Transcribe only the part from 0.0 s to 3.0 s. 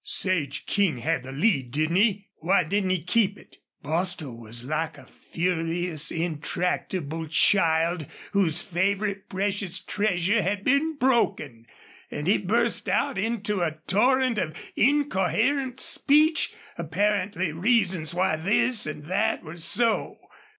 "Sage King had the lead, didn't he? Why didn't